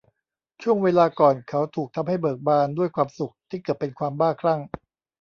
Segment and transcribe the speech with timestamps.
[0.61, 4.59] ช่วงเวลาก่อนเขาถูกทำให้เบิกบานด้วยความสุขที่เกือบเป็นความบ้าคลั่ง